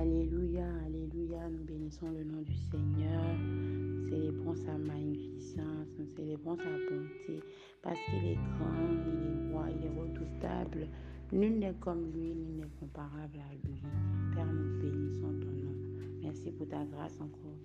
Alléluia, 0.00 0.64
Alléluia, 0.86 1.46
nous 1.50 1.62
bénissons 1.64 2.08
le 2.08 2.24
nom 2.24 2.40
du 2.40 2.54
Seigneur. 2.54 3.22
Nous 3.38 4.08
célébrons 4.08 4.54
sa 4.54 4.72
magnificence, 4.78 5.88
nous 5.98 6.06
célébrons 6.16 6.56
sa 6.56 6.64
bonté, 6.64 7.44
parce 7.82 7.98
qu'il 8.06 8.30
est 8.30 8.38
grand, 8.56 8.88
il 8.88 9.26
est 9.28 9.52
roi, 9.52 9.66
il 9.68 9.84
est 9.84 10.00
redoutable. 10.00 10.88
Nul 11.32 11.58
n'est 11.58 11.74
comme 11.80 12.10
lui, 12.12 12.32
nul 12.32 12.56
n'est 12.56 12.70
comparable 12.80 13.40
à 13.40 13.52
lui. 13.66 13.76
Père, 14.34 14.50
nous 14.50 14.80
bénissons 14.80 15.34
ton 15.38 15.52
nom. 15.66 15.76
Merci 16.22 16.50
pour 16.52 16.66
ta 16.66 16.82
grâce 16.86 17.20
encore 17.20 17.58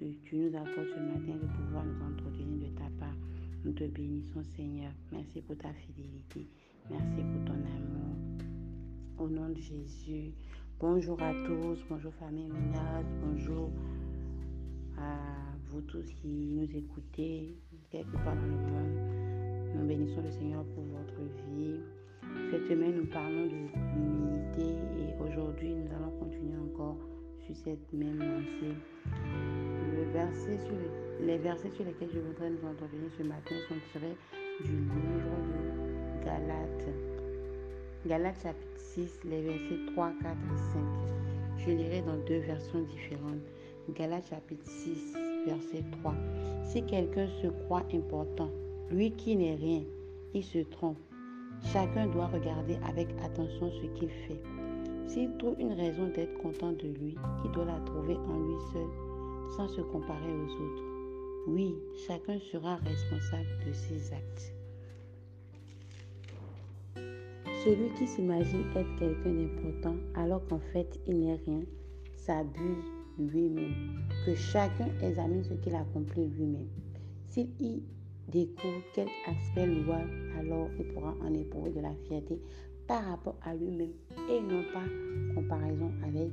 que 0.00 0.06
tu 0.22 0.36
nous 0.36 0.56
accordes 0.56 0.88
ce 0.88 0.98
matin 0.98 1.34
de 1.42 1.46
pouvoir 1.58 1.84
nous 1.84 2.02
entretenir 2.06 2.70
de 2.70 2.74
ta 2.74 2.88
part. 2.98 3.16
Nous 3.66 3.72
te 3.72 3.84
bénissons 3.84 4.42
Seigneur. 4.56 4.92
Merci 5.12 5.42
pour 5.42 5.58
ta 5.58 5.74
fidélité. 5.74 6.48
Merci 6.88 7.20
pour 7.20 7.44
ton 7.44 7.52
amour. 7.52 8.16
Au 9.18 9.28
nom 9.28 9.50
de 9.50 9.60
Jésus, 9.60 10.32
Bonjour 10.80 11.20
à 11.22 11.32
tous. 11.46 11.84
Bonjour 11.88 12.12
famille 12.14 12.48
Minas. 12.48 13.02
Bonjour 13.24 13.70
à 14.98 15.16
vous 15.68 15.80
tous 15.82 16.12
qui 16.14 16.28
nous 16.28 16.68
écoutez 16.76 17.56
quelque 17.90 18.12
part 18.12 18.34
dans 18.34 18.42
le 18.42 18.50
monde. 18.50 19.74
Nous 19.76 19.86
bénissons 19.86 20.22
le 20.22 20.30
Seigneur 20.30 20.64
pour 20.74 20.84
votre 20.84 21.20
vie. 21.54 21.80
Cette 22.50 22.66
semaine, 22.66 22.96
nous 22.96 23.06
parlons 23.06 23.46
de 23.46 23.68
l'humilité 23.94 24.76
et 24.98 25.22
aujourd'hui, 25.22 25.74
nous 25.74 25.90
allons 25.94 26.18
continuer 26.18 26.56
encore 26.56 26.98
sur 27.46 27.56
cette 27.56 27.92
même 27.92 28.18
lancée. 28.18 28.76
Les 29.94 31.38
versets 31.38 31.70
sur 31.70 31.84
lesquels 31.84 32.10
je 32.12 32.18
voudrais 32.20 32.50
nous 32.50 32.64
entretenir 32.68 33.10
ce 33.16 33.22
matin 33.22 33.54
sont 33.68 33.74
tirés 33.92 34.16
du 34.64 34.72
livre 34.72 35.36
de 35.46 36.24
Galates. 36.24 37.11
Galates 38.04 38.42
chapitre 38.42 38.80
6, 38.96 39.20
les 39.26 39.42
versets 39.42 39.78
3, 39.92 40.12
4 40.22 40.32
et 40.32 40.58
5. 40.72 40.82
Je 41.58 41.70
lirai 41.70 42.02
dans 42.02 42.16
deux 42.26 42.40
versions 42.40 42.82
différentes. 42.82 43.46
Galates 43.90 44.28
chapitre 44.28 44.66
6, 44.66 45.14
verset 45.46 45.84
3. 46.00 46.12
Si 46.64 46.84
quelqu'un 46.84 47.28
se 47.40 47.46
croit 47.46 47.84
important, 47.94 48.50
lui 48.90 49.12
qui 49.12 49.36
n'est 49.36 49.54
rien, 49.54 49.84
il 50.34 50.42
se 50.42 50.58
trompe. 50.58 50.98
Chacun 51.72 52.08
doit 52.08 52.26
regarder 52.26 52.76
avec 52.88 53.08
attention 53.24 53.70
ce 53.70 53.86
qu'il 53.96 54.10
fait. 54.10 54.42
S'il 55.06 55.36
trouve 55.36 55.60
une 55.60 55.74
raison 55.74 56.08
d'être 56.08 56.36
content 56.38 56.72
de 56.72 56.88
lui, 56.88 57.14
il 57.44 57.52
doit 57.52 57.66
la 57.66 57.78
trouver 57.86 58.16
en 58.16 58.40
lui 58.40 58.56
seul, 58.72 58.88
sans 59.56 59.68
se 59.68 59.80
comparer 59.80 60.32
aux 60.32 60.52
autres. 60.60 60.82
Oui, 61.46 61.76
chacun 62.08 62.40
sera 62.40 62.76
responsable 62.76 63.64
de 63.64 63.72
ses 63.72 64.12
actes. 64.12 64.52
Celui 67.64 67.90
qui 67.90 68.08
s'imagine 68.08 68.64
être 68.74 68.96
quelqu'un 68.98 69.30
d'important 69.30 69.94
alors 70.16 70.44
qu'en 70.48 70.58
fait 70.72 70.98
il 71.06 71.20
n'est 71.20 71.36
rien, 71.46 71.62
s'abuse 72.16 72.90
lui-même. 73.18 74.02
Que 74.26 74.34
chacun 74.34 74.88
examine 75.00 75.44
ce 75.44 75.54
qu'il 75.54 75.74
accomplit 75.76 76.26
lui-même. 76.26 76.66
S'il 77.28 77.50
y 77.60 77.80
découvre 78.28 78.82
quel 78.94 79.06
aspect 79.28 79.66
louable, 79.66 80.10
alors 80.40 80.68
il 80.76 80.86
pourra 80.86 81.14
en 81.22 81.32
éprouver 81.32 81.70
de 81.70 81.80
la 81.80 81.94
fierté 82.08 82.40
par 82.88 83.04
rapport 83.04 83.36
à 83.44 83.54
lui-même 83.54 83.92
et 84.28 84.40
non 84.40 84.64
pas 84.72 84.84
comparaison 85.36 85.92
avec 86.02 86.32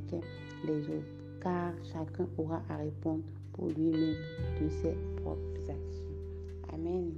les 0.66 0.81
autres. 0.81 1.13
Car 1.44 1.73
chacun 1.83 2.27
aura 2.39 2.63
à 2.69 2.77
répondre 2.77 3.23
pour 3.53 3.67
lui-même 3.67 4.16
de 4.59 4.69
ses 4.69 4.95
propres 5.17 5.61
actions. 5.61 6.73
Amen. 6.73 7.11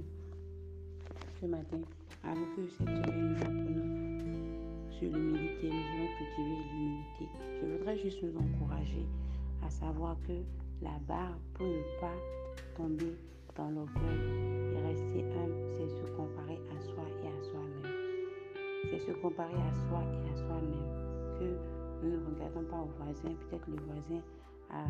Ce 1.40 1.46
matin, 1.46 1.80
avant 2.22 2.46
que 2.54 2.68
cette 2.78 2.86
semaine 2.86 3.36
Je 6.36 7.66
voudrais 7.66 7.96
juste 7.98 8.22
nous 8.22 8.36
encourager 8.36 9.06
à 9.64 9.70
savoir 9.70 10.16
que 10.26 10.32
la 10.82 10.98
barre 11.08 11.38
pour 11.54 11.66
ne 11.66 12.00
pas 12.00 12.14
tomber 12.76 13.16
dans 13.56 13.70
l'orgueil 13.70 14.20
et 14.74 14.80
rester 14.86 15.24
humble, 15.24 15.54
c'est 15.76 15.88
se 15.88 16.06
comparer 16.16 16.60
à 16.70 16.80
soi 16.80 17.04
et 17.22 17.28
à 17.28 17.42
soi-même. 17.42 17.92
C'est 18.90 19.00
se 19.00 19.12
comparer 19.12 19.54
à 19.54 19.74
soi 19.74 20.02
et 20.02 20.32
à 20.32 20.36
soi-même 20.36 21.38
que 21.38 22.04
nous 22.04 22.10
ne 22.12 22.26
regardons 22.26 22.64
pas 22.64 22.78
au 22.78 22.90
voisin. 23.02 23.34
Peut-être 23.48 23.68
le 23.68 23.76
voisin 23.76 24.22
a, 24.70 24.84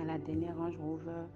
à 0.00 0.04
la 0.04 0.18
dernière 0.18 0.56
Range 0.56 0.76
Rover, 0.78 1.26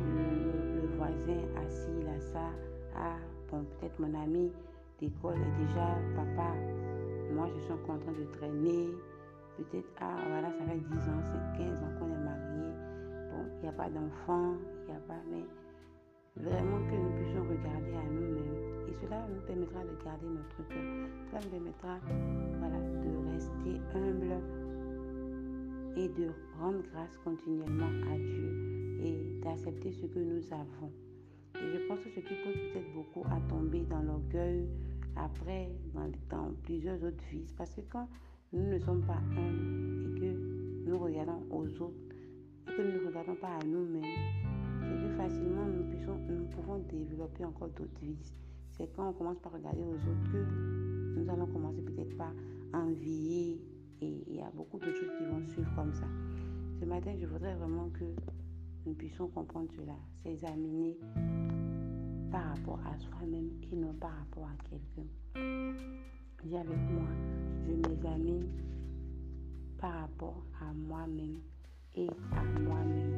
le, 0.00 0.86
voisin 0.96 1.40
assis 1.64 2.02
là 2.04 2.18
ça, 2.20 2.50
ah 2.96 3.16
bon 3.50 3.64
peut-être 3.64 3.98
mon 4.00 4.14
ami 4.20 4.50
d'école 4.98 5.36
est 5.36 5.66
déjà 5.66 5.96
papa 6.16 6.54
moi, 7.32 7.48
je 7.54 7.60
suis 7.60 7.74
train 7.84 7.96
de 7.96 8.24
traîner. 8.38 8.88
Peut-être, 9.56 9.88
ah, 10.00 10.16
voilà, 10.28 10.50
ça 10.52 10.64
fait 10.64 10.78
10 10.78 10.96
ans, 11.08 11.22
c'est 11.24 11.58
15 11.58 11.82
ans 11.82 11.92
qu'on 11.98 12.06
est 12.06 12.24
mariés. 12.24 12.72
Bon, 13.30 13.44
il 13.56 13.62
n'y 13.62 13.68
a 13.68 13.72
pas 13.72 13.90
d'enfant, 13.90 14.54
il 14.82 14.90
n'y 14.90 14.96
a 14.96 15.00
pas, 15.00 15.20
mais 15.30 15.44
vraiment 16.36 16.78
que 16.88 16.94
nous 16.94 17.10
puissions 17.16 17.42
regarder 17.42 17.94
à 17.94 18.10
nous-mêmes. 18.10 18.88
Et 18.88 18.94
cela 18.94 19.26
nous 19.28 19.40
permettra 19.42 19.80
de 19.82 20.04
garder 20.04 20.26
notre 20.26 20.68
cœur. 20.68 21.08
Cela 21.26 21.40
nous 21.42 21.50
permettra, 21.50 21.98
voilà, 22.60 22.78
de 22.78 23.32
rester 23.32 23.80
humble 23.94 24.34
et 25.96 26.08
de 26.08 26.30
rendre 26.60 26.82
grâce 26.92 27.16
continuellement 27.24 27.92
à 28.12 28.16
Dieu 28.16 29.00
et 29.02 29.40
d'accepter 29.42 29.92
ce 29.92 30.06
que 30.06 30.20
nous 30.20 30.52
avons. 30.52 30.92
Et 31.62 31.72
je 31.72 31.78
pense 31.86 31.98
que 32.00 32.10
ce 32.10 32.20
qui 32.20 32.34
pose 32.44 32.54
peut-être 32.54 32.92
beaucoup 32.94 33.24
à 33.30 33.40
tomber 33.48 33.84
dans 33.90 34.02
l'orgueil, 34.02 34.68
après 35.16 35.68
dans, 36.30 36.52
plusieurs 36.62 37.02
autres 37.02 37.24
vies. 37.30 37.52
Parce 37.56 37.74
que 37.74 37.80
quand 37.90 38.08
nous 38.52 38.66
ne 38.66 38.78
sommes 38.78 39.02
pas 39.02 39.20
un 39.36 39.52
et 40.04 40.20
que 40.20 40.88
nous 40.88 40.98
regardons 40.98 41.42
aux 41.50 41.68
autres 41.82 42.14
et 42.66 42.76
que 42.76 42.82
nous 42.82 43.02
ne 43.02 43.06
regardons 43.06 43.34
pas 43.34 43.56
à 43.60 43.64
nous-mêmes, 43.64 44.04
c'est 44.80 45.02
que 45.02 45.08
facilement 45.16 45.66
nous 45.66 46.44
pouvons 46.46 46.78
développer 46.90 47.44
encore 47.44 47.68
d'autres 47.68 48.00
vies. 48.00 48.32
C'est 48.70 48.88
quand 48.94 49.08
on 49.08 49.12
commence 49.12 49.38
par 49.40 49.52
regarder 49.52 49.82
aux 49.82 49.94
autres 49.94 50.32
que 50.32 51.18
nous 51.18 51.28
allons 51.28 51.46
commencer 51.46 51.82
peut-être 51.82 52.16
par 52.16 52.32
envier 52.72 53.60
et 54.00 54.24
il 54.28 54.36
y 54.36 54.40
a 54.40 54.50
beaucoup 54.54 54.78
de 54.78 54.92
choses 54.92 55.10
qui 55.18 55.24
vont 55.24 55.44
suivre 55.48 55.74
comme 55.74 55.92
ça. 55.92 56.06
Ce 56.78 56.84
matin, 56.84 57.12
je 57.20 57.26
voudrais 57.26 57.56
vraiment 57.56 57.88
que 57.90 58.04
nous 58.88 58.94
puissions 58.94 59.28
comprendre 59.28 59.68
cela, 59.76 59.92
s'examiner 60.22 60.96
par 62.32 62.56
rapport 62.56 62.80
à 62.86 62.96
soi-même 62.98 63.50
et 63.70 63.76
non 63.76 63.92
par 63.92 64.12
rapport 64.12 64.48
à 64.48 64.56
quelqu'un. 64.64 65.06
Dis 66.42 66.56
avec 66.56 66.78
moi, 66.90 67.08
je 67.66 67.72
m'examine 67.72 68.48
par 69.78 69.92
rapport 69.92 70.42
à 70.62 70.72
moi-même 70.72 71.36
et 71.96 72.08
à 72.32 72.60
moi-même. 72.60 73.14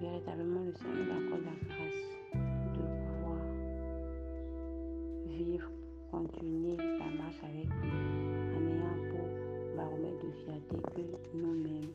Véritablement, 0.00 0.64
le 0.64 0.72
Seigneur 0.72 0.96
nous 0.96 1.12
accorde 1.12 1.44
la 1.44 1.68
grâce 1.68 2.02
de 2.74 2.82
pouvoir 3.06 3.42
vivre, 5.26 5.70
continuer 6.10 6.76
la 6.76 7.22
marche 7.22 7.44
avec 7.44 7.68
lui 7.80 7.90
en 8.56 8.62
ayant 8.66 8.98
pour 9.10 9.76
baromètre 9.76 10.26
de 10.26 10.32
fierté 10.32 10.76
que 10.96 11.36
nous-mêmes 11.36 11.92